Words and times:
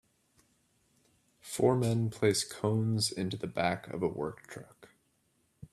Four 1.41 1.75
men 1.75 2.09
place 2.09 2.43
cones 2.43 3.11
into 3.11 3.37
the 3.37 3.45
back 3.45 3.87
of 3.89 4.01
a 4.01 4.07
work 4.07 4.47
truck 4.47 4.89